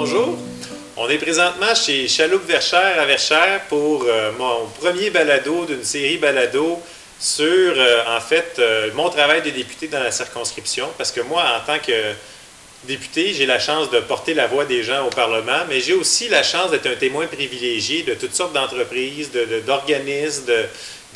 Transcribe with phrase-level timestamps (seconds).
[0.00, 0.38] bonjour.
[0.96, 6.16] On est présentement chez Chaloupe Verchères à Verchères pour euh, mon premier balado d'une série
[6.16, 6.80] balado
[7.18, 10.88] sur, euh, en fait, euh, mon travail de député dans la circonscription.
[10.96, 11.92] Parce que moi, en tant que
[12.84, 16.30] député, j'ai la chance de porter la voix des gens au Parlement, mais j'ai aussi
[16.30, 19.30] la chance d'être un témoin privilégié de toutes sortes d'entreprises,
[19.66, 20.64] d'organismes, de,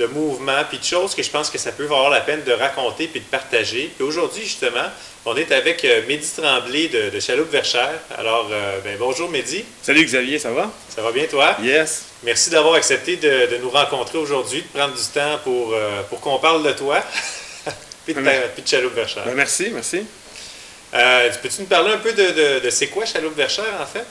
[0.06, 3.06] mouvements, puis de choses que je pense que ça peut valoir la peine de raconter
[3.06, 3.92] puis de partager.
[3.96, 4.88] Puis aujourd'hui, justement,
[5.24, 8.00] on est avec euh, Mehdi Tremblay de, de Chaloupe-Verchères.
[8.18, 9.64] Alors, euh, ben, bonjour Mehdi.
[9.82, 10.70] Salut Xavier, ça va?
[10.88, 11.56] Ça va bien toi?
[11.62, 12.06] Yes.
[12.24, 16.20] Merci d'avoir accepté de, de, nous rencontrer aujourd'hui, de prendre du temps pour, euh, pour
[16.20, 17.02] qu'on parle de toi,
[18.04, 19.24] puis de, de Chaloupe-Verchères.
[19.24, 20.04] Ben, merci, merci.
[21.42, 24.04] Peux-tu nous parler un peu de, de c'est quoi Chaloupe-Verchères, en fait?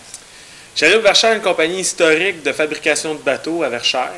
[0.76, 4.12] Chaloupe-Verchères est une compagnie historique de fabrication de bateaux à Verchères.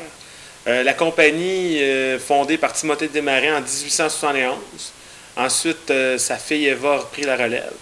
[0.66, 4.56] Euh, la compagnie, euh, fondée par Timothée Desmarais en 1871.
[5.36, 7.72] Ensuite, euh, sa fille Eva a repris la relève.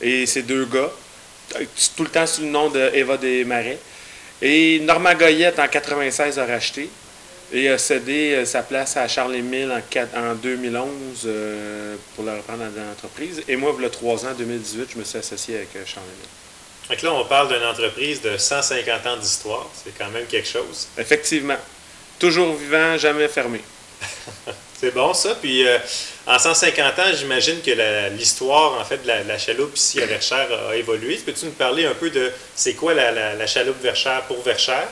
[0.00, 0.90] Et ses deux gars,
[1.96, 3.78] tout le temps sous le nom d'Eva Desmarais.
[4.42, 6.90] Et Normand Goyette, en 96, a racheté
[7.52, 10.88] et a cédé sa place à Charles-Émile en, en, 2011
[11.26, 13.42] euh, pour le reprendre dans l'entreprise.
[13.46, 16.28] Et moi, il y a trois ans, en 2018, je me suis associé avec Charles-Émile.
[16.90, 19.70] Donc là, on parle d'une entreprise de 150 ans d'histoire.
[19.72, 20.88] C'est quand même quelque chose.
[20.98, 21.56] Effectivement.
[22.22, 23.60] Toujours vivant, jamais fermé.
[24.80, 25.34] C'est bon ça.
[25.34, 25.76] Puis euh,
[26.24, 27.72] en 150 ans, j'imagine que
[28.16, 31.16] l'histoire en fait de la, la, chaloupe ici à Verchères a évolué.
[31.16, 34.86] Peux-tu nous parler un peu de c'est quoi la, la, la, chaloupe Verchères pour Verchères?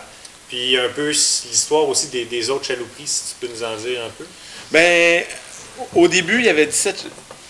[0.48, 4.00] Puis un peu l'histoire aussi des, des, autres chalouperies, si tu peux nous en dire
[4.04, 4.26] un peu.
[4.72, 5.22] Bien,
[5.94, 7.04] au début, il y avait 17.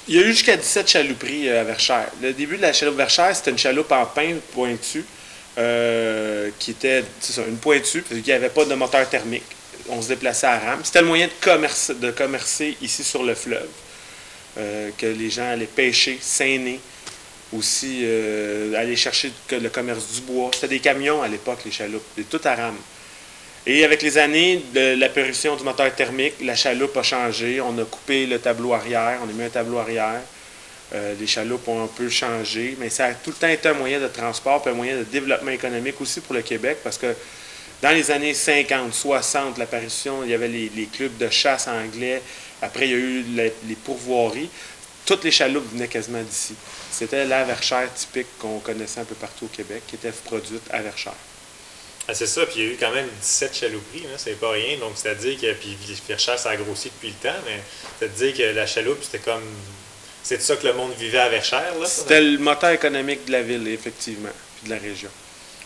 [0.09, 2.11] Il y a eu jusqu'à 17 chalouperies à Verchères.
[2.21, 5.07] Le début de la chaloupe Verchères, c'était une chaloupe en pin pointu,
[5.57, 9.57] euh, qui était ça, une pointue, parce qu'il n'y avait pas de moteur thermique
[9.91, 10.81] on se déplaçait à rame.
[10.85, 13.69] C'était le moyen de, commerce, de commercer ici sur le fleuve,
[14.59, 16.81] euh, que les gens allaient pêcher, saigner,
[17.53, 20.51] aussi euh, aller chercher le commerce du bois.
[20.55, 22.77] C'était des camions à l'époque, les chaloupes, tout à rame.
[23.67, 27.61] Et avec les années de l'apparition du moteur thermique, la chaloupe a changé.
[27.61, 30.23] On a coupé le tableau arrière, on a mis un tableau arrière.
[30.93, 33.75] Euh, les chaloupes ont un peu changé, mais ça a tout le temps été un
[33.75, 37.15] moyen de transport et un moyen de développement économique aussi pour le Québec parce que
[37.83, 42.23] dans les années 50, 60, l'apparition, il y avait les, les, clubs de chasse anglais.
[42.61, 44.51] Après, il y a eu les, les pourvoiries.
[45.07, 46.55] Toutes les chaloupes venaient quasiment d'ici.
[46.91, 50.83] C'était la verchère typique qu'on connaissait un peu partout au Québec, qui était produite à
[50.83, 51.15] Verchères.
[52.09, 53.85] Ah, c'est ça, puis il y a eu quand même 17 chaloupes,
[54.17, 54.79] c'est pas rien.
[54.79, 55.77] Donc, c'est-à-dire que, puis
[56.09, 57.61] Verchères, ça a grossi depuis le temps, mais
[57.99, 59.45] c'est-à-dire que la chaloupe, c'était comme.
[60.23, 61.87] C'est de ça que le monde vivait à Verchères, là?
[61.87, 65.09] C'était le moteur économique de la ville, effectivement, puis de la région.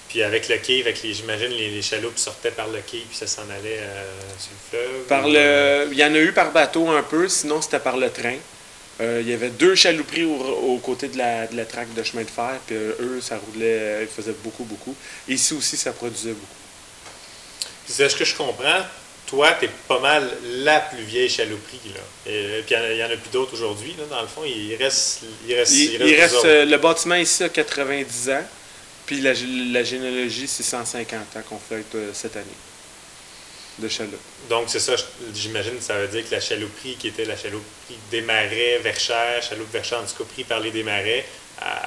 [0.08, 3.16] Puis avec le quai, avec les, j'imagine les, les chaloupes sortaient par le quai puis
[3.16, 4.04] ça s'en allait euh,
[4.38, 5.02] sur le fleuve.
[5.08, 8.10] Par le, il y en a eu par bateau un peu, sinon c'était par le
[8.10, 8.36] train.
[9.00, 12.02] Euh, il y avait deux chalouperies aux au côtés de la, de la traque de
[12.04, 14.94] chemin de fer, puis euh, eux, ça roulait, ils faisaient beaucoup, beaucoup.
[15.28, 16.46] Ici aussi, ça produisait beaucoup.
[17.86, 18.82] C'est ce que je comprends.
[19.26, 21.80] Toi, tu es pas mal la plus vieille chalouperie.
[21.92, 22.30] Là.
[22.30, 23.96] Et, puis il y en a plus d'autres aujourd'hui.
[24.08, 25.22] Dans le fond, il reste.
[25.48, 28.44] Il reste, il, il reste, il reste le bâtiment ici a 90 ans.
[29.06, 32.46] Puis la, la généalogie, c'est 150 ans qu'on fait euh, cette année
[33.78, 34.20] de chaloupe.
[34.48, 34.94] Donc, c'est ça,
[35.34, 39.72] j'imagine, ça veut dire que la chalouperie, qui était la chalouperie des marais, Verchères, chaloupe
[39.72, 41.24] Verchères, en tout cas, pris par les Desmarais,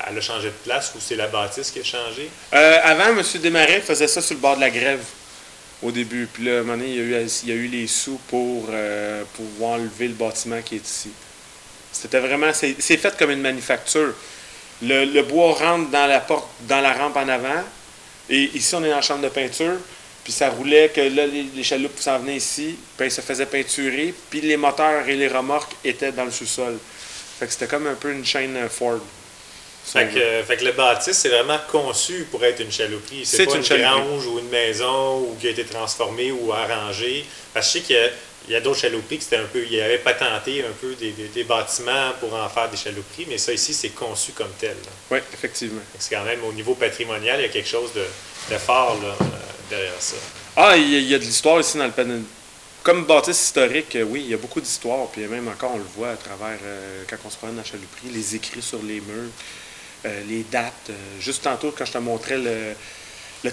[0.09, 2.29] elle a changé de place ou c'est la bâtisse qui a changé?
[2.53, 3.23] Euh, avant, M.
[3.41, 5.03] Desmarais faisait ça sur le bord de la grève
[5.83, 6.27] au début.
[6.31, 7.87] Puis là, à un moment donné, il y a eu, il y a eu les
[7.87, 11.11] sous pour euh, pouvoir lever le bâtiment qui est ici.
[11.91, 14.13] C'était vraiment, c'est fait comme une manufacture.
[14.81, 17.63] Le, le, bois rentre dans la porte, dans la rampe en avant.
[18.29, 19.77] Et ici, on est dans la chambre de peinture.
[20.23, 22.77] Puis ça roulait que là, les, les chaloupes s'en venaient ici.
[22.97, 24.13] Puis ça faisait peinturer.
[24.29, 26.77] Puis les moteurs et les remorques étaient dans le sous-sol.
[27.39, 28.99] Fait que c'était comme un peu une chaîne Ford.
[29.85, 33.25] Fait que, fait que, le bâtisse, c'est vraiment conçu pour être une chalouperie.
[33.25, 37.25] C'est pas une, une grange ou une maison ou qui a été transformée ou arrangée.
[37.53, 38.11] Parce que je sais qu'il
[38.47, 41.11] il y a d'autres chalouperies qui c'était un peu, il avait patenté un peu des,
[41.11, 44.69] des, des, bâtiments pour en faire des chalouperies, mais ça ici, c'est conçu comme tel.
[44.69, 44.91] Là.
[45.11, 45.81] Oui, effectivement.
[45.99, 48.05] C'est quand même au niveau patrimonial, il y a quelque chose de,
[48.53, 49.15] de fort là,
[49.69, 50.15] derrière ça.
[50.55, 52.21] Ah, il y a, il y a de l'histoire ici dans le panel.
[52.83, 56.11] Comme bâtisse historique, oui, il y a beaucoup d'histoire, puis même encore, on le voit
[56.11, 59.29] à travers, euh, quand on se promène dans la chalouperie, les écrits sur les murs,
[60.05, 60.89] euh, les dates.
[60.91, 62.75] Euh, juste tantôt, quand je te montrais le,
[63.43, 63.49] le,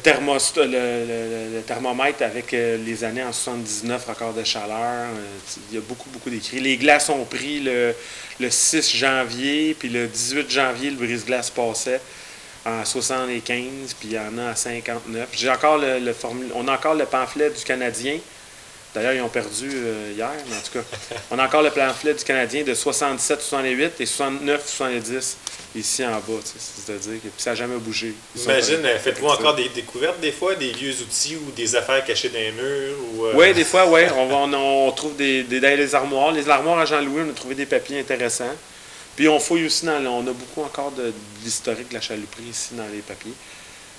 [1.57, 4.79] le, thermomètre avec euh, les années en 79, record de chaleur.
[4.79, 5.27] Euh,
[5.71, 6.61] il y a beaucoup, beaucoup d'écrits.
[6.61, 7.95] Les glaces ont pris le,
[8.49, 12.01] 6 janvier, puis le 18 janvier, le brise-glace passait
[12.65, 15.29] en 75, puis il y en a à 59.
[15.33, 16.15] J'ai encore le,
[16.55, 18.19] on a encore le pamphlet du Canadien
[18.95, 22.15] D'ailleurs, ils ont perdu euh, hier, mais en tout cas, on a encore le pamphlet
[22.15, 25.35] du Canadien de 67-68 et 69-70
[25.75, 26.41] ici en bas.
[26.45, 28.15] C'est-à-dire que ça n'a jamais bougé.
[28.37, 32.29] Imagine, euh, faites-vous encore des découvertes des fois, des vieux outils ou des affaires cachées
[32.29, 32.97] dans les murs?
[33.15, 34.03] Ou, Oui, des fois, oui.
[34.17, 36.31] On, on, trouve des, des, dans les armoires.
[36.31, 38.55] Les armoires à Jean-Louis, on a trouvé des papiers intéressants.
[39.17, 40.01] Puis on fouille aussi dans.
[40.07, 41.13] On a beaucoup encore de,
[41.43, 43.35] l'historique de la chalouperie ici dans les papiers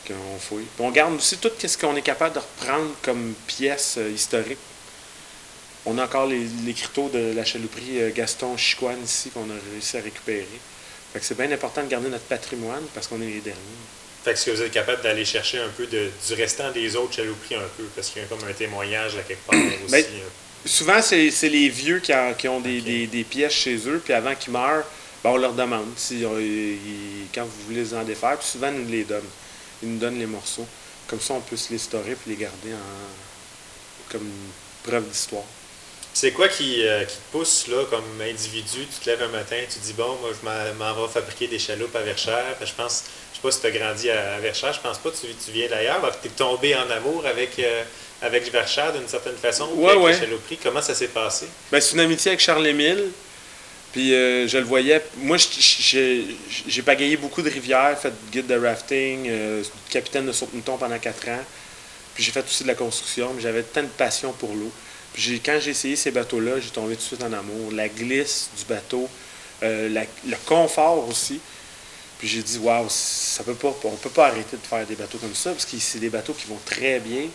[0.08, 0.68] qu'on fouille.
[0.76, 4.60] Puis on garde aussi tout ce qu'on est capable de reprendre comme pièces euh, historiques.
[5.86, 9.98] On a encore les, les de la chalouperie euh, Gaston Chicoine ici qu'on a réussi
[9.98, 10.48] à récupérer.
[11.14, 13.60] Fait que c'est bien important de garder notre patrimoine parce qu'on est les derniers.
[14.24, 16.96] Fait que est-ce que vous êtes capable d'aller chercher un peu de, du restant des
[16.96, 17.84] autres chalouperies un peu?
[17.96, 19.92] Parce qu'il y a comme un témoignage à quelque part aussi.
[19.92, 20.04] Ben,
[20.66, 24.34] souvent, c'est les vieux qui, qui ont des, des, des, pièces chez eux, puis avant
[24.34, 24.86] qu'ils meurent,
[25.24, 26.24] ben, on leur demande si,
[27.34, 29.22] quand vous voulez les en défaire, puis souvent, ils nous les donnent.
[29.84, 30.66] Ils nous donnent les morceaux.
[31.08, 34.28] Comme ça, on peut se les storer et les garder en, comme
[34.84, 35.44] preuve d'histoire.
[36.16, 38.88] C'est quoi qui, euh, qui, te pousse, là, comme individu?
[38.90, 41.94] Tu te lèves un matin, tu dis, bon, moi, je m'en vais fabriquer des chaloupes
[41.94, 42.56] à Verchères.
[42.62, 43.04] Je pense,
[43.34, 45.52] je sais pas si tu as grandi à, Verchères, je pense pas que tu, tu
[45.52, 46.00] viens d'ailleurs.
[46.22, 47.84] Tu es tombé en amour avec, euh,
[48.22, 50.20] avec Verchères d'une certaine façon, ouais, avec ouais.
[50.22, 51.48] la Comment ça s'est passé?
[51.70, 53.12] Ben, c'est une amitié avec Charles-Émile.
[53.92, 55.02] Puis euh, je le voyais.
[55.18, 59.30] Moi, j'ai pagayé beaucoup de rivières, fait guide de rafting,
[59.90, 61.44] capitaine de saut-mouton pendant quatre ans.
[62.14, 64.72] Puis j'ai fait aussi de la construction, mais j'avais tant de passion pour l'eau.
[65.16, 67.72] Puis quand j'ai essayé ces bateaux-là, j'ai tombé tout de suite en amour.
[67.72, 69.10] La glisse du bateau,
[69.64, 69.88] euh,
[70.28, 71.40] le confort aussi.
[72.20, 75.18] Puis j'ai dit, waouh, ça peut pas, on peut pas arrêter de faire des bateaux
[75.18, 77.28] comme ça, parce que c'est des bateaux qui vont très bien.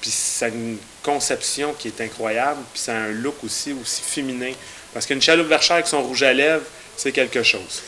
[0.00, 4.00] Puis ça a une conception qui est incroyable, puis ça a un look aussi, aussi
[4.00, 4.52] féminin.
[4.94, 6.64] Parce qu'une chaloupe verchère avec son rouge à lèvres,
[6.96, 7.82] c'est quelque chose.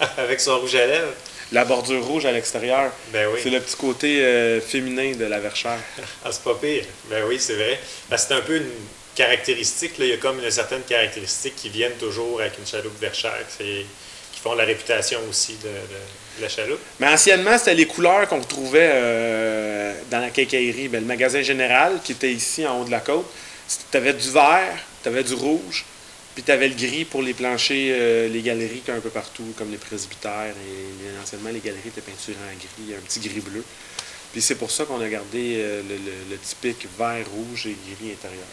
[0.18, 1.14] avec son rouge à lèvres?
[1.54, 2.90] La bordure rouge à l'extérieur.
[3.12, 3.38] Ben oui.
[3.40, 5.78] C'est le petit côté euh, féminin de la verchère.
[6.24, 6.82] ah, c'est pas pire.
[7.08, 7.78] Ben oui, c'est vrai.
[8.16, 8.70] c'est un peu une
[9.14, 9.96] caractéristique.
[9.98, 10.04] Là.
[10.04, 13.86] Il y a comme une certaine caractéristique qui viennent toujours avec une chaloupe verchère, qui
[14.42, 16.80] font la réputation aussi de, la chaloupe.
[16.98, 20.88] Mais anciennement, c'était les couleurs qu'on retrouvait euh, dans la quincaillerie.
[20.88, 23.30] Ben, le magasin général, qui était ici en haut de la côte,
[23.92, 25.84] tu avais du vert, tu avais du rouge,
[26.34, 29.70] puis tu avais le gris pour les planchers, euh, les galeries un peu partout, comme
[29.70, 30.54] les presbytères.
[30.68, 33.64] Et anciennement, les galeries étaient peinturées en gris, un petit gris-bleu.
[34.32, 35.82] Puis c'est pour ça qu'on a gardé euh,
[36.28, 38.46] le, typique vert, rouge et gris intérieur.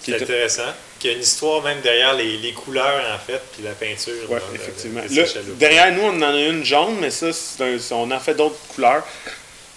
[0.00, 0.72] C'est intéressant.
[1.00, 4.30] Qu'il y a une histoire même derrière les, couleurs, en fait, puis la peinture.
[4.30, 5.00] Oui, effectivement.
[5.58, 7.32] derrière nous, on en a une jaune, mais ça,
[7.90, 9.04] on en fait d'autres couleurs.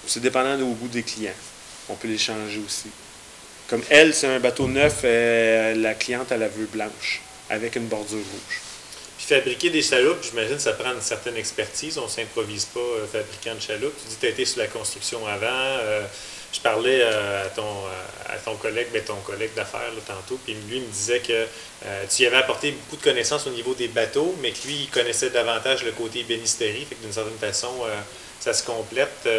[0.06, 1.34] C'est dépendant au goût des clients.
[1.90, 2.90] On peut les changer aussi.
[3.70, 7.22] Comme elle, c'est un bateau neuf, euh, la cliente, elle la veut blanche,
[7.52, 8.62] avec une bordure rouge.
[9.16, 12.00] Puis fabriquer des chaloupes, j'imagine ça prend une certaine expertise.
[12.00, 13.94] On ne s'improvise pas euh, fabricant de chaloupes.
[14.02, 15.46] Tu dis que tu as été sur la construction avant.
[15.52, 16.02] Euh,
[16.52, 17.84] je parlais à, ton,
[18.28, 21.46] à ton collègue, ben, ton collègue d'affaires tantôt, puis lui me disait que
[22.10, 24.90] tu y avais apporté beaucoup de connaissances au niveau des bateaux, mais que lui, il
[24.90, 27.72] connaissait davantage le côté bénisterie, fait que d'une certaine façon,
[28.40, 29.30] ça se complète.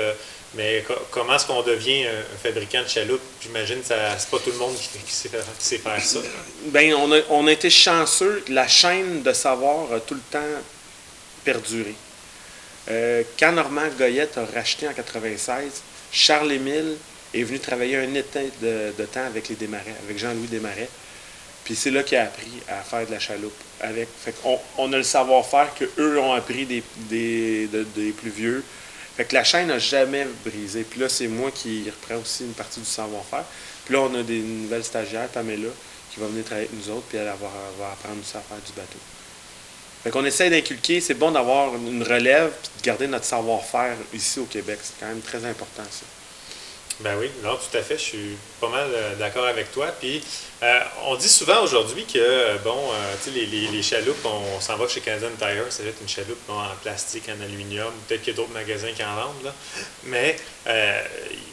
[0.55, 3.20] Mais comment est-ce qu'on devient un, fabricant de chaloupe?
[3.41, 5.29] J'imagine que c'est pas tout le monde qui, sait,
[5.79, 6.19] faire ça.
[6.67, 8.44] Bien, on a, on a été chanceux.
[8.49, 10.41] La chaîne de savoir a tout le temps
[11.44, 11.94] perduré.
[12.91, 16.97] Euh, quand Normand Goyette a racheté en 96, Charles-Émile
[17.32, 19.56] est venu travailler un été de, temps avec les
[20.05, 20.88] avec Jean-Louis Desmarais.
[21.62, 23.55] Puis c'est là qu'il a appris à faire de la chaloupe.
[23.81, 28.64] Avec, fait on, on, a le savoir-faire qu'eux ont appris des, des plus vieux.
[29.20, 30.82] Fait que la chaîne n'a jamais brisé.
[30.82, 33.44] Puis là, c'est moi qui reprends aussi une partie du savoir-faire.
[33.84, 35.68] Puis là, on a des nouvelles stagiaires, Pamela,
[36.10, 38.72] qui va venir travailler avec nous autres, puis elle va, apprendre aussi à faire du
[38.72, 38.98] bateau.
[40.02, 44.40] Fait qu'on essaie d'inculquer, c'est bon d'avoir une relève, puis de garder notre savoir-faire ici
[44.40, 44.78] au Québec.
[44.82, 46.06] C'est quand même très important, ça.
[47.02, 47.97] Ben oui, non, tout à fait.
[47.97, 49.87] Je suis pas mal euh, d'accord avec toi.
[49.99, 50.23] Puis,
[50.62, 52.76] euh, on dit souvent aujourd'hui que, euh, bon,
[53.25, 56.09] tu sais, les, les, chaloupes, on, s'en va chez Canadian Tire, ça va être une
[56.09, 57.90] chaloupe en plastique, en aluminium.
[58.07, 59.54] Peut-être qu'il y a d'autres magasins qui en vendent, là.
[60.04, 60.37] Mais,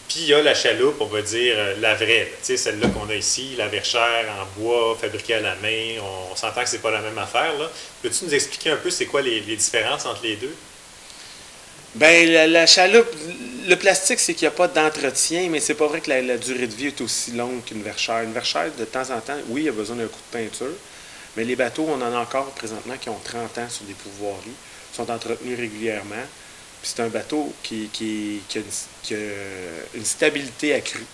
[0.10, 3.10] puis il y a la chaloupe, on va dire, la vraie, tu sais, celle-là qu'on
[3.10, 6.02] a ici, la verchère en bois, fabriquée à la main.
[6.02, 7.72] On, s'entend que c'est pas la même affaire, là.
[8.02, 10.54] Peux-tu nous expliquer un peu c'est quoi les, les différences entre les deux?
[11.96, 13.08] Ben la, chaloupe,
[13.68, 16.68] le plastique, c'est qu'il n'y a pas d'entretien, mais c'est pas vrai que la, durée
[16.68, 18.22] de vie est aussi longue qu'une verchère.
[18.22, 20.74] Une verchère, de temps en temps, oui, il y a besoin d'un coup de peinture,
[21.36, 24.56] mais les bateaux, on en a encore présentement qui ont 30 ans sur des pouvoiries,
[24.94, 26.16] sont entretenus régulièrement.
[26.82, 27.90] Puis c'est un bateau qui,
[28.56, 29.16] a
[29.96, 31.06] une, stabilité accrue,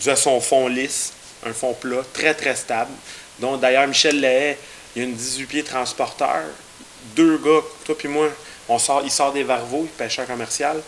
[0.00, 1.14] dû à son fond lisse,
[1.46, 2.90] un fond plat, très très stable.
[3.38, 4.56] dont d'ailleurs, Michel Lahaye,
[4.94, 6.42] il y a une 18 pieds transporteur,
[7.16, 8.28] deux gars, toi puis moi,
[8.68, 10.82] on sort, il sort des varveaux, pêcheur commercial,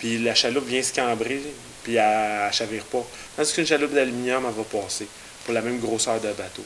[0.00, 1.42] puis la chaloupe vient se cambrer
[1.84, 3.06] puis elle ne chavire pas.
[3.36, 5.06] Tandis qu'une chaloupe d'aluminium, elle va passer
[5.44, 6.64] pour la même grosseur de bateau.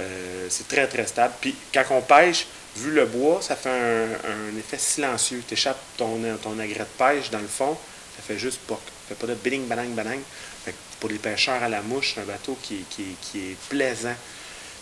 [0.00, 1.34] Euh, c'est très, très stable.
[1.40, 5.42] Puis quand on pêche, vu le bois, ça fait un, effet silencieux.
[5.46, 7.76] Tu échappes ton, ton agrès de pêche dans le fond,
[8.16, 8.80] ça fait juste pas.
[9.08, 10.20] Ça fait pas de bing, banang, banang.
[11.00, 14.14] pour les pêcheurs à la mouche, c'est un bateau qui, qui, est plaisant.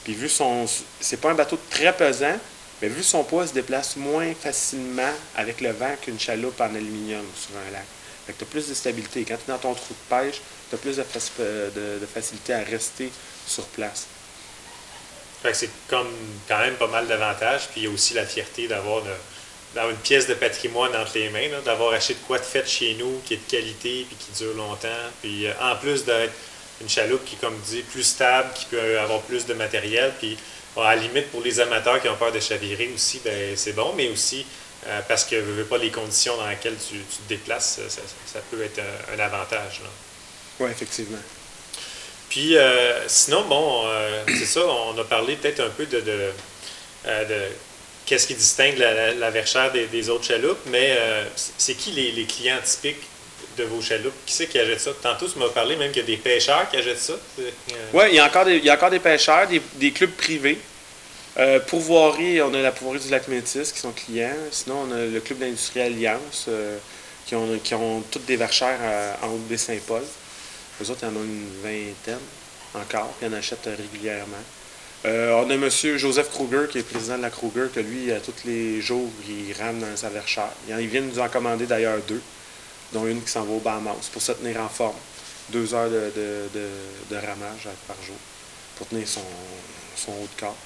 [0.05, 0.67] Puis vu son.
[1.01, 2.37] C'est pas un bateau très pesant,
[2.81, 7.25] mais vu son poids, se déplace moins facilement avec le vent qu'une chaloupe en aluminium
[7.37, 7.85] sur un lac.
[8.27, 9.25] Fait que tu as plus de stabilité.
[9.25, 12.63] Quand tu es dans ton trou de pêche, tu as plus de, de, facilité à
[12.63, 13.11] rester
[13.47, 14.07] sur place.
[15.43, 16.11] Fait que c'est comme
[16.49, 17.69] quand même pas mal d'avantages.
[17.69, 19.03] Puis il y a aussi la fierté d'avoir
[19.91, 23.21] une pièce de patrimoine entre les mains, d'avoir acheté de quoi de fait chez nous,
[23.25, 24.89] qui est de qualité, puis qui dure longtemps.
[25.23, 26.33] Puis euh, en plus d'être
[26.81, 30.37] une chaloupe qui, comme dit, plus stable, qui peut avoir plus de matériel, puis
[30.77, 33.93] à la limite, pour les amateurs qui ont peur de chavirer aussi, ben, c'est bon,
[33.97, 34.47] mais aussi
[34.87, 38.63] euh, parce que ne veux pas les conditions dans lesquelles tu, te déplaces, ça, peut
[38.63, 38.81] être
[39.13, 39.83] un, avantage.
[40.59, 41.19] Oui, effectivement.
[42.31, 46.33] Puis euh, sinon, bon, euh, c'est ça, on a parlé peut-être un peu de, de,
[48.07, 50.97] qu'est-ce qui distingue la, la, verchère des, autres chaloupes, mais
[51.37, 53.03] c'est qui les, clients typiques
[53.61, 54.15] de vos chaloupes?
[54.27, 54.91] Qui c'est qui achète ça?
[55.03, 57.15] Tantôt, tu m'as parlé même qu'il y a des pêcheurs qui achètent ça.
[57.93, 59.47] Oui, il y, a encore des, il y a encore des pêcheurs,
[59.79, 60.59] des, clubs privés.
[61.39, 64.35] Euh, pourvoirie, on a la pourvoirie du lac Métis qui sont clients.
[64.51, 66.77] Sinon, on a le club d'industrie Alliance euh,
[67.27, 68.79] qui, ont, qui ont toutes des verchères
[69.23, 70.03] en haut des Saint-Paul.
[70.81, 72.19] Les autres, il y en ont une vingtaine
[72.75, 74.43] encore, qui en achètent régulièrement.
[75.07, 75.69] Euh, on a M.
[75.71, 79.79] Joseph Kruger, qui est président de la Kruger, que lui, tous les jours, il rame
[79.79, 80.51] dans sa verchère.
[80.69, 82.21] Il vient nous en commander d'ailleurs deux
[82.93, 84.97] dont une qui s'en va au Bahamas pour se tenir en forme.
[85.51, 86.13] Deux heures de,
[87.11, 88.17] de, ramage par jour
[88.77, 89.21] pour tenir son,
[90.09, 90.57] haut de corps.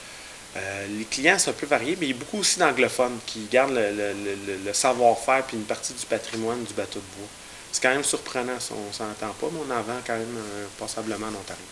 [0.56, 3.46] Euh, les clients sont un peu variés, mais il y a beaucoup aussi d'anglophones qui
[3.50, 7.28] gardent le, savoir-faire puis une partie du patrimoine du bateau de bois.
[7.72, 10.66] C'est quand même surprenant, on ne s'entend pas, mais on en vend quand même euh,
[10.78, 11.64] passablement en Ontario.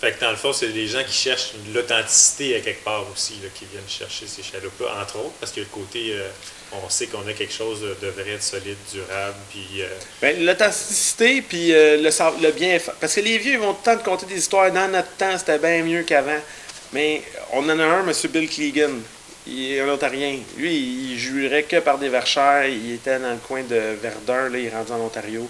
[0.00, 3.34] Fait que dans le fond, c'est des gens qui cherchent l'authenticité à quelque part aussi,
[3.54, 6.28] qui viennent chercher ces chaloupes-là, entre autres, parce que le côté, euh,
[6.72, 9.82] on sait qu'on a quelque chose de, vrai, de solide, durable, puis...
[9.82, 9.88] Euh,
[10.22, 12.10] ben, l'authenticité, puis euh, le,
[12.42, 12.78] le bien...
[13.00, 14.70] Parce que les vieux, ils vont tout le temps compter des histoires.
[14.70, 16.40] Dans notre temps, c'était bien mieux qu'avant.
[16.92, 18.12] Mais on en a un, M.
[18.30, 18.92] Bill Clegan.
[19.48, 20.38] Il est un Ontarien.
[20.56, 22.66] Lui, il jurait que par des verchères.
[22.66, 25.48] Il était dans le coin de Verdun, là, il est rendu en Ontario.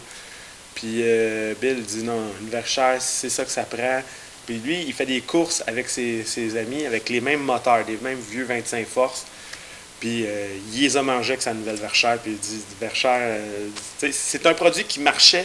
[0.75, 1.03] Puis
[1.61, 4.01] Bill dit non, une verchère, c'est ça que ça prend.
[4.49, 8.19] Puis lui, il fait des courses avec ses, amis, avec les mêmes moteurs, les mêmes
[8.31, 9.27] vieux 25 forces.
[10.01, 12.17] Puis euh, il les a mangés avec sa nouvelle Verchère.
[12.17, 13.69] Puis il dit Verchère, euh,
[14.11, 15.45] c'est un produit qui marchait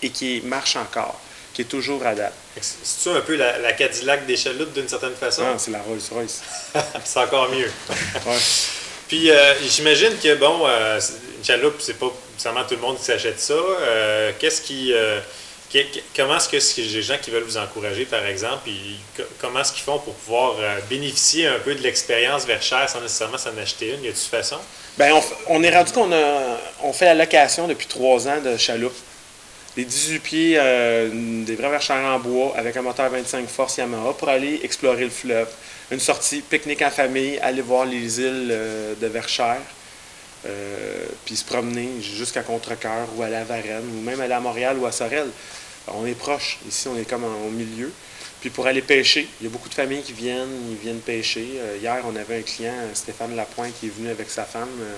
[0.00, 1.18] et qui marche encore,
[1.52, 2.32] qui est toujours à date.
[2.60, 5.42] C'est-tu un peu la, Cadillac des chaloupes d'une certaine façon?
[5.42, 6.42] Non, c'est la Rolls-Royce.
[7.04, 7.72] c'est encore mieux.
[9.08, 13.40] Puis euh, j'imagine que, bon, une chaloupe, c'est pas nécessairement tout le monde qui s'achète
[13.40, 13.56] ça.
[14.38, 14.94] Qu'est-ce qui
[16.14, 18.68] comment est-ce que les gens qui veulent vous encourager, par exemple,
[19.40, 23.38] comment est-ce qu'ils font pour pouvoir euh, bénéficier un peu de l'expérience Verchère sans nécessairement
[23.38, 24.04] s'en acheter une?
[24.04, 24.58] Y a-t-il façon?
[24.96, 26.10] Bien, on, est rendu qu'on
[26.82, 28.94] on fait la location depuis trois ans de chaloupe.
[29.76, 31.08] Des 18 pieds, euh,
[31.44, 35.10] des vrais verchères en bois avec un moteur 25 forces Yamaha pour aller explorer le
[35.10, 35.48] fleuve.
[35.90, 39.60] Une sortie pique-nique en famille, aller voir les îles euh, de Verchères.
[41.24, 44.86] puis se promener jusqu'à Contrecoeur ou à la Varenne ou même aller à Montréal ou
[44.86, 45.26] à Sorel.
[45.88, 46.58] On est proche.
[46.68, 47.92] Ici, on est comme au milieu.
[48.40, 51.54] Puis pour aller pêcher, il y a beaucoup de familles qui viennent, ils viennent pêcher.
[51.56, 54.68] Euh, hier, on avait un client, Stéphane Lapointe, qui est venu avec sa femme.
[54.80, 54.94] Euh,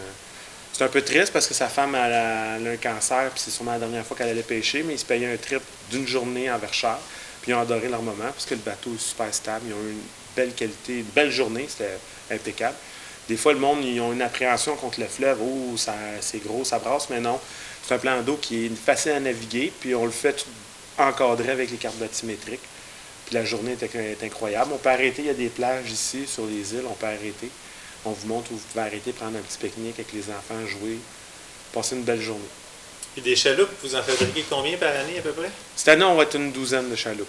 [0.72, 3.78] c'est un peu triste parce que sa femme a, un cancer, puis c'est sûrement la
[3.78, 6.98] dernière fois qu'elle allait pêcher, mais ils se payaient un trip d'une journée en Verchères.
[7.40, 9.66] Puis ils ont adoré leur moment parce que le bateau est super stable.
[9.68, 11.98] Ils ont eu une belle qualité, une belle journée, c'était
[12.30, 12.74] impeccable.
[13.28, 15.38] Des fois, le monde, ils ont une appréhension contre le fleuve.
[15.40, 15.76] Oh,
[16.20, 17.40] c'est gros, ça brasse, mais non.
[17.86, 20.46] C'est un plan d'eau qui est facile à naviguer, puis on le fait tout
[20.98, 22.60] encadré avec les cartes batimétriques.
[23.26, 24.70] Puis la journée est, incroyable.
[24.72, 27.50] On peut arrêter, il y a des plages ici sur les îles, on peut arrêter.
[28.04, 30.98] On vous montre où vous pouvez arrêter, prendre un petit pique-nique avec les enfants, jouer,
[31.72, 32.42] passer une belle journée.
[33.16, 35.50] Et des chaloupes, vous en fabriquez combien par année à peu près?
[35.74, 37.26] Cette année, on va être une douzaine de chaloupes.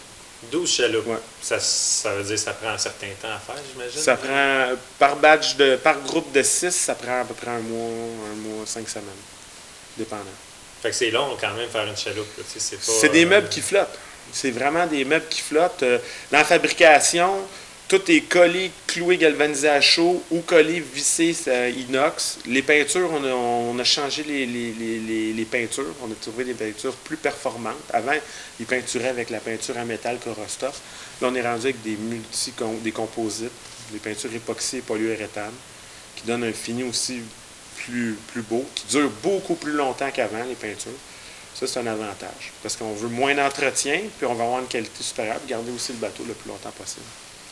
[0.51, 1.19] 12 chaloupes.
[1.41, 3.99] Ça, ça, veut dire que ça prend un certain temps à faire, j'imagine?
[3.99, 7.59] Ça prend, par badge, de, par groupe de 6, ça prend à peu près un
[7.59, 7.89] mois,
[8.31, 9.07] un mois, cinq semaines,
[9.97, 10.23] dépendant.
[10.81, 12.27] Fait que c'est long quand même faire une chaloupe.
[12.57, 13.97] C'est des euh, meubles qui flottent.
[14.31, 15.83] C'est vraiment des meubles qui flottent.
[15.83, 15.97] Euh,
[16.31, 17.31] dans la fabrication,
[17.87, 21.33] tout est collé, cloué, galvanisé à chaud ou collé, vissé
[21.87, 22.39] inox.
[22.45, 25.95] Les peintures, on a, changé les, peintures.
[26.01, 27.75] On a trouvé des peintures plus performantes.
[27.93, 28.11] Avant,
[28.59, 30.75] ils peinturaient avec la peinture à métal Corostov.
[31.21, 32.53] Là, on est rendu avec des multi
[32.83, 33.51] des composites,
[33.91, 35.53] des peintures époxy et polyuréthane,
[36.17, 37.21] qui donnent un fini aussi
[37.87, 40.91] plus, plus beau, qui dure beaucoup plus longtemps qu'avant, les peintures.
[41.53, 42.53] Ça, c'est un avantage.
[42.61, 45.97] Parce qu'on veut moins d'entretien, puis on va avoir une qualité supérieure, garder aussi le
[45.97, 47.05] bateau le plus longtemps possible.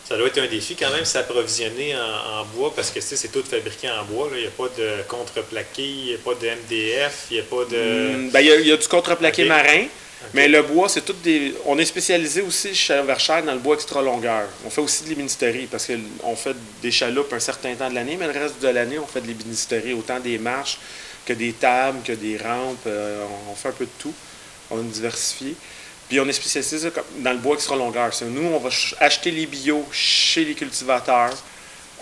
[0.08, 3.90] Ça doit être un défi quand même s'approvisionner en, bois parce que c'est tout fabriqué
[3.90, 4.30] en bois.
[4.34, 7.44] Il n'y a pas de contreplaqué, il n'y a pas de MDF, il n'y a
[7.44, 8.16] pas de.
[8.16, 9.86] Hmm, ben, il, y a, du contreplaqué marin,
[10.34, 11.54] mais le bois, c'est tout des.
[11.66, 14.48] On est spécialisé aussi chez Verchères dans le bois extra longueur.
[14.66, 18.18] On fait aussi de l'ébénisterie parce qu'on fait des chaloupes un certain temps de l'année,
[18.20, 20.80] mais le reste de l'année, on fait de l'ébénisterie, autant des marches
[21.26, 22.86] que des tables, que des rampes.
[22.88, 24.14] Euh, on fait un peu de tout.
[24.70, 25.56] On est diversifié.
[26.08, 28.12] Puis on est spécialisé dans le bois extra longueur.
[28.22, 31.36] Nous, on va acheter les bio chez les cultivateurs.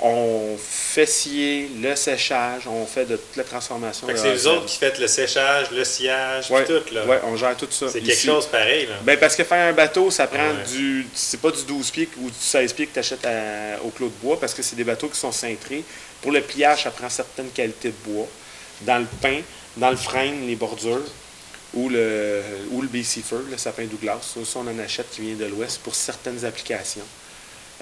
[0.06, 4.06] On fait scier le séchage, on fait de toute la transformation.
[4.14, 6.74] C'est vous autres qui faites le séchage, le sciage, tout.
[7.08, 7.88] Oui, on gère tout ça.
[7.90, 8.88] C'est quelque chose pareil.
[8.88, 8.96] Là.
[9.04, 11.08] Ben, parce que faire un bateau, ça prend du.
[11.14, 13.26] C'est pas du 12 pieds ou du 16 pieds que tu achètes
[13.86, 15.84] au Clos de Bois, parce que c'est des bateaux qui sont cintrés.
[16.22, 18.28] Pour le pliage, ça prend certaines qualités de bois.
[18.82, 19.40] Dans le pain,
[19.78, 21.04] dans le frame, les bordures
[21.74, 22.42] ou le,
[22.72, 24.20] ou le BC Fur, le sapin Douglas.
[24.22, 27.06] Ça, on en achète qui vient de l'Ouest pour certaines applications.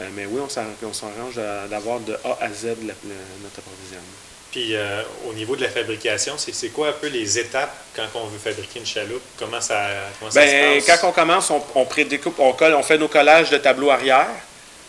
[0.02, 0.50] Euh, mais oui, on
[0.94, 1.36] s'arrange
[1.70, 4.18] d'avoir de A à Z notre approvisionnement.
[4.52, 8.26] Puis euh, au niveau de la fabrication, c'est quoi un peu les étapes quand on
[8.26, 9.22] veut fabriquer une chaloupe?
[9.38, 9.88] Comment ça,
[10.20, 11.00] comment ça ben, se passe?
[11.00, 14.28] Quand on commence, on, on prédécoupe, on, colle, on fait nos collages de tableau arrière.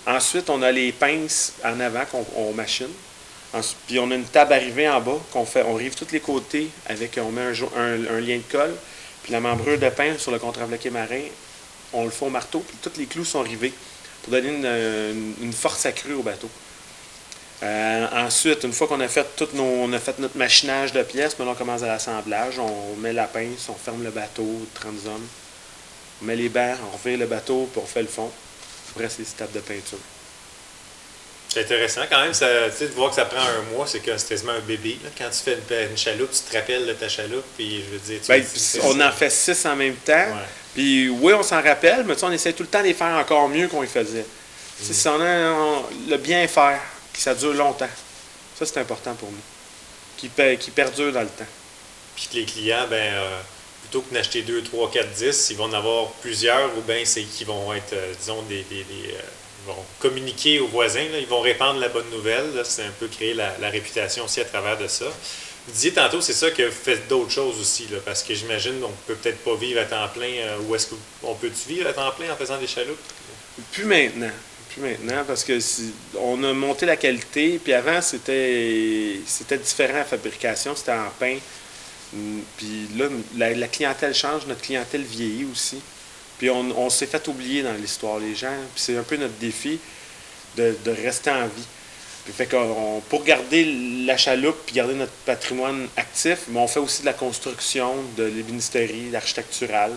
[0.05, 2.91] Ensuite, on a les pinces en avant qu'on machine.
[3.87, 6.69] puis on a une table arrivée en bas qu'on fait, on rive tous les côtés
[6.89, 8.75] avec, on met un, un, un lien de colle.
[9.23, 11.23] Puis la membrure de pain sur le contreplaqué marin,
[11.93, 13.73] on le fait au marteau, puis tous les clous sont rivés
[14.23, 16.49] pour donner une, force accrue au bateau.
[17.63, 21.03] Euh, ensuite, une fois qu'on a fait tout nos, on a fait notre machinage de
[21.03, 24.95] pièces, maintenant on commence à l'assemblage, on met la pince, on ferme le bateau, 30
[25.07, 25.27] hommes,
[26.21, 28.31] on met les bancs, on refait le bateau, puis on fait le fond.
[28.91, 29.99] Après, c'est les étapes de peinture.
[31.49, 34.61] C'est intéressant quand même, ça, de voir que ça prend un mois, c'est quasiment un
[34.61, 34.99] bébé.
[35.19, 38.21] Quand tu fais une, chaloupe, tu te rappelles de ta chaloupe, puis je veux dire...
[38.27, 38.43] Ben,
[38.85, 40.29] on en fait six en même temps.
[40.75, 43.49] Puis oui, on s'en rappelle, mais on essaie tout le temps de les faire encore
[43.49, 44.27] mieux qu'on les faisait.
[44.81, 46.81] C'est on a le bien faire,
[47.13, 47.89] que ça dure longtemps.
[48.59, 49.39] Ça, c'est important pour nous.
[50.17, 51.47] Qui, qui perdure dans le temps.
[52.15, 53.41] Puis que les clients, ben, euh,
[53.83, 57.23] plutôt que d'acheter deux, trois, quatre, dix, ils vont en avoir plusieurs, ou bien c'est
[57.23, 59.21] qu'ils vont être, euh, disons, des, des euh,
[59.67, 62.63] vont communiquer aux voisins, ils vont répandre la bonne nouvelle.
[62.65, 65.07] C'est un peu créer la, réputation aussi à travers de ça.
[65.67, 68.91] Vous disiez tantôt, c'est ça que vous faites d'autres choses aussi, parce que j'imagine qu'on
[69.07, 70.27] peut peut-être pas vivre à temps plein.
[70.27, 70.89] Euh, ou est-ce
[71.21, 72.99] qu'on peut-tu vivre à temps plein en faisant des chaloupes?
[73.71, 74.33] Plus maintenant.
[74.71, 75.59] Plus maintenant, parce que
[76.19, 81.37] on a monté la qualité, puis avant, c'était c'était différent la fabrication, c'était en pain.
[82.57, 85.81] Puis là, la clientèle change, notre clientèle vieillit aussi.
[86.43, 88.57] Puis on, s'est fait oublier dans l'histoire, les gens.
[88.75, 89.79] Puis c'est un peu notre défi
[90.57, 91.67] de, rester en vie.
[92.31, 92.49] Fait
[93.09, 93.65] pour garder
[94.07, 98.23] la chaloupe puis garder notre patrimoine actif, mais on fait aussi de la construction, de
[98.23, 99.93] l'ébénisterie, l'architectural,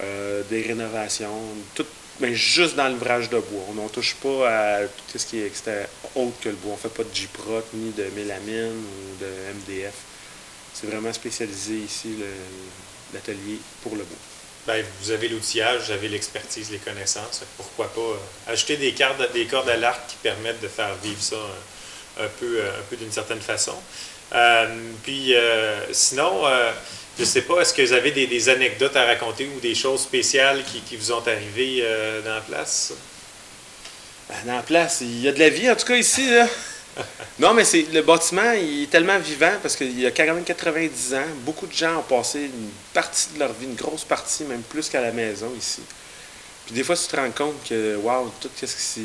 [0.00, 1.40] euh, des rénovations,
[1.74, 1.86] tout,
[2.20, 3.64] mais juste dans l'ouvrage de bois.
[3.70, 5.50] On ne touche pas à tout ce qui est
[6.14, 6.72] autre que le bois.
[6.72, 9.26] On ne fait pas de J-Proc, ni de mélamine ou de
[9.58, 9.94] MDF.
[10.72, 12.14] C'est vraiment spécialisé ici,
[13.12, 14.25] l'atelier pour le bois.
[14.66, 17.42] Ben, vous avez l'outillage, vous avez l'expertise, les connaissances.
[17.56, 18.92] Pourquoi pas euh, ajouter des,
[19.32, 21.36] des cordes à l'arc qui permettent de faire vivre ça
[22.18, 23.76] un, peu, euh, un peu d'une certaine façon.
[24.34, 24.66] Euh,
[25.04, 25.34] puis
[25.92, 26.42] sinon,
[27.16, 30.00] je ne sais pas, est-ce que vous avez des, anecdotes à raconter ou des choses
[30.00, 31.84] spéciales qui, vous ont arrivé
[32.24, 32.92] dans la place?
[34.28, 36.28] Ben, dans la place, il y a de la vie en tout cas ici.
[36.28, 36.48] Là.
[37.38, 40.44] non, mais c'est le bâtiment, il est tellement vivant parce qu'il y a quand même
[40.44, 41.26] 90 ans.
[41.44, 44.88] Beaucoup de gens ont passé une partie de leur vie, une grosse partie, même plus
[44.88, 45.82] qu'à la maison ici.
[46.64, 49.00] Puis des fois, tu te rends compte que, waouh, tout ce que c'est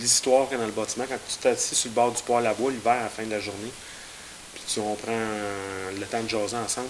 [0.00, 1.04] l'histoire qu'il y a dans le bâtiment.
[1.08, 3.30] Quand tu t'assis sur le bord du poêle à bois l'hiver à la fin de
[3.30, 3.70] la journée,
[4.54, 5.12] puis tu, on prend
[5.96, 6.88] le temps de jaser ensemble,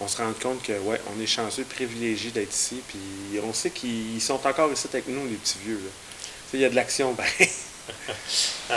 [0.00, 2.80] on se rend compte que, ouais, on est chanceux, privilégié d'être ici.
[2.88, 5.82] Puis on sait qu'ils sont encore ici avec nous, les petits vieux.
[6.54, 7.26] Il y a de l'action, ben.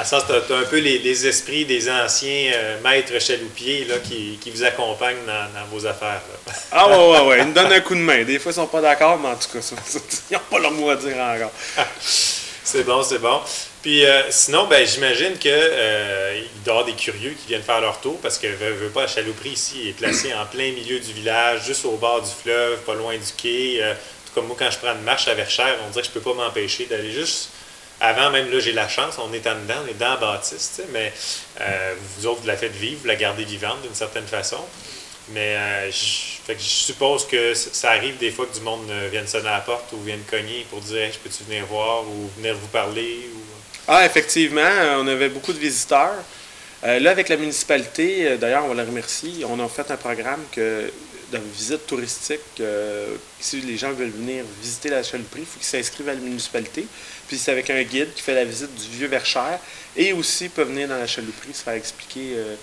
[0.04, 4.64] Ça, tu as, un peu les, esprits des anciens euh, maîtres chaloupiers là, qui, vous
[4.64, 6.22] accompagnent dans, vos affaires.
[6.72, 7.40] ah ouais, ouais, ouais.
[7.40, 8.24] Ils nous donnent un coup de main.
[8.24, 9.60] Des fois, ils sont pas d'accord, mais en tout cas,
[10.32, 11.52] ils n'ont pas leur mot à dire encore.
[12.64, 13.40] c'est bon, c'est bon.
[13.84, 17.82] Puis euh, sinon, ben, j'imagine qu'il euh, doit y avoir des curieux qui viennent faire
[17.82, 21.14] leur tour parce que veut pas, la chalouperie ici est placée en plein milieu du
[21.14, 23.84] village, juste au bord du fleuve, pas loin du quai.
[24.26, 26.22] tout comme moi, quand je prends une marche à Verchères, on dirait que je peux
[26.22, 27.50] pas m'empêcher d'aller juste
[28.04, 31.14] avant même, là, j'ai la chance, on est en dedans, on est dans Baptiste, mais
[31.62, 34.60] euh, vous autres, vous la faites vivre, vous la gardez vivante d'une certaine façon.
[35.30, 39.54] Mais euh, je, suppose que ça arrive des fois que du monde vienne sonner à
[39.54, 43.30] la porte ou vienne cogner pour dire Je peux-tu venir voir ou venir vous parler
[43.88, 46.26] Ah, effectivement, euh, on avait beaucoup de visiteurs.
[46.84, 50.92] là, avec la municipalité, d'ailleurs, on la remercie, on a fait un programme que
[51.40, 52.40] de visite touristique.
[52.60, 56.20] euh, si les gens veulent venir visiter la chalouperie, il faut qu'ils s'inscrivent à la
[56.20, 56.86] municipalité.
[57.28, 59.60] Puis c'est avec un guide qui fait la visite du vieux Verchères.
[59.96, 62.56] Et aussi peut venir dans la chalouperie se faire expliquer euh,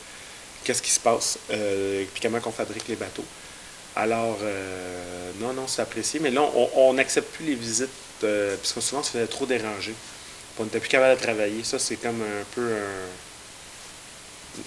[0.64, 3.24] qu'est-ce qui se passe, euh, puis comment on fabrique les bateaux.
[3.96, 4.38] Alors,
[5.40, 6.20] non, non, c'est apprécié.
[6.20, 6.42] Mais là,
[6.76, 7.88] on n'accepte plus les visites,
[8.24, 9.94] euh, puisque souvent, ça faisait trop déranger.
[10.58, 11.64] On n'était plus capable de travailler.
[11.64, 13.29] Ça, c'est comme un peu un-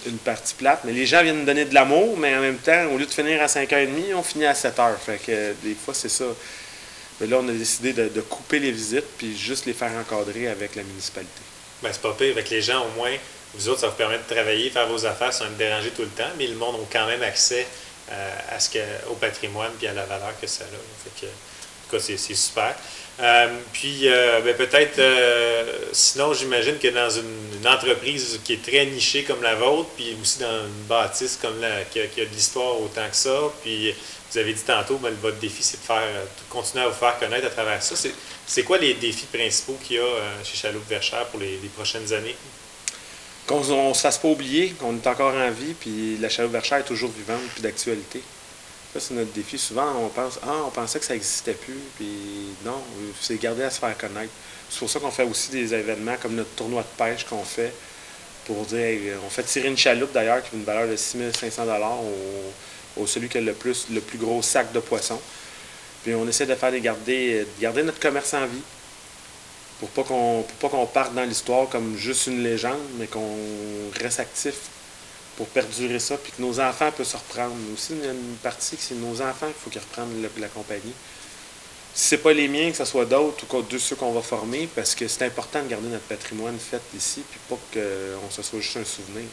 [0.06, 0.80] une partie plate.
[0.84, 3.12] Mais les gens viennent nous donner de l'amour, mais en même temps, au lieu de
[3.12, 4.96] finir à 5h30, on finit à 7h.
[5.04, 6.24] Fait que des fois, c'est ça.
[7.20, 10.74] Mais là, on a décidé de, couper les visites, puis juste les faire encadrer avec
[10.74, 11.40] la municipalité.
[11.82, 12.32] Ben, c'est pas pire.
[12.32, 13.12] Avec les gens, au moins,
[13.54, 16.08] vous autres, ça vous permet de travailler, faire vos affaires sans être dérangé tout le
[16.08, 17.66] temps, mais le monde a quand même accès
[18.10, 18.78] euh, à ce
[19.10, 21.26] au patrimoine et à la valeur que ça a.
[21.98, 22.74] c'est, super.
[23.20, 28.84] Euh, puis, euh, ben, peut-être, euh, sinon, j'imagine que dans une, entreprise qui est très
[28.84, 32.78] nichée comme la vôtre, puis aussi dans une bâtisse comme la, qui, a, de l'histoire
[32.78, 33.94] autant que ça, puis
[34.30, 37.18] vous avez dit tantôt, ben, votre défi, c'est de faire, de continuer à vous faire
[37.18, 37.94] connaître à travers ça.
[38.46, 40.04] C'est, quoi les défis principaux qu'il y a
[40.44, 42.36] chez Chaloupe Verchères pour les, prochaines années?
[43.46, 46.78] Qu'on ne se fasse pas oublier qu'on est encore en vie, puis la chaloupe Verchères
[46.78, 48.20] est toujours vivante, puis d'actualité.
[48.94, 49.58] Ça, c'est notre défi.
[49.58, 52.06] Souvent, on pense, ah, on pensait que ça n'existait plus, puis
[52.64, 52.80] non,
[53.20, 54.30] c'est garder à se faire connaître.
[54.70, 57.72] C'est pour ça qu'on fait aussi des événements comme notre tournoi de pêche qu'on fait
[58.44, 61.64] pour dire, on fait tirer une chaloupe d'ailleurs qui a une valeur de 6500
[62.96, 65.20] au, au celui qui a le plus, le plus gros sac de poissons.
[66.04, 68.62] Puis on essaie de faire des garder, de garder notre commerce en vie
[69.80, 73.36] pour pas qu'on pas qu'on parte dans l'histoire comme juste une légende, mais qu'on
[74.00, 74.54] reste actif
[75.36, 77.54] pour perdurer ça, puis que nos enfants peuvent se reprendre.
[77.72, 80.94] Aussi, une partie c'est nos enfants qu'il faut qu'ils reprennent la compagnie.
[81.94, 84.68] Si c'est pas les miens, que ce soit d'autres ou de ceux qu'on va former,
[84.74, 88.60] parce que c'est important de garder notre patrimoine fait ici, puis pas qu'on se soit
[88.60, 89.26] juste un souvenir.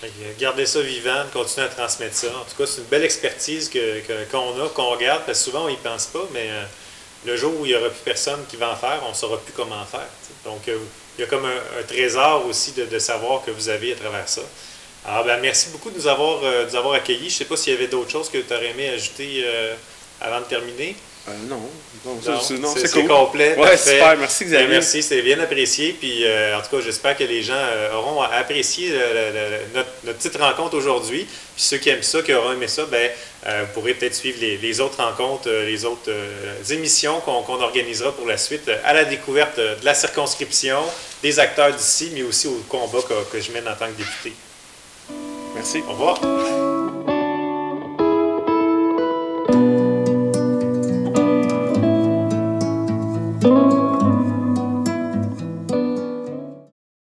[0.00, 0.06] Que
[0.38, 2.28] Gardez ça vivant, continuez à transmettre ça.
[2.28, 5.44] En tout cas, c'est une belle expertise que- que- qu'on a, qu'on regarde, parce que
[5.44, 6.64] souvent on n'y pense pas, mais euh,
[7.24, 9.38] le jour où il n'y aura plus personne qui va en faire, on ne saura
[9.38, 10.06] plus comment faire.
[10.22, 10.34] tu sais.
[10.44, 10.78] Donc, euh,
[11.16, 14.42] il y a comme un, trésor aussi de savoir que vous avez à travers ça.
[15.06, 17.20] Alors, ben, merci beaucoup de nous avoir, euh, de nous avoir accueillis.
[17.30, 19.74] Je ne sais pas s'il y avait d'autres choses que tu aurais aimé ajouter euh,
[20.20, 20.96] avant de terminer.
[21.28, 21.60] Euh, non,
[22.06, 23.08] non, c'est c'est c'est c'est cool.
[23.08, 23.54] complet.
[23.56, 24.66] Ouais, super, merci Xavier.
[24.66, 25.92] Ben, merci, c'était bien apprécié.
[25.92, 27.62] Puis, en tout cas, j'espère que les gens
[27.94, 28.92] auront apprécié
[29.74, 31.24] notre, notre petite rencontre aujourd'hui.
[31.24, 33.10] Puis ceux qui aiment ça, qui auront aimé ça, ben,
[33.44, 36.10] vous pourrez peut-être suivre les, les autres rencontres, les autres
[36.70, 40.80] émissions qu'on qu'on organisera pour la suite, à la découverte de la circonscription,
[41.22, 44.32] des acteurs d'ici, mais aussi au combat que, que je mène en tant que député.
[45.58, 45.82] Merci.
[45.88, 46.77] Au revoir.